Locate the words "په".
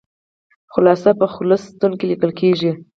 1.19-1.25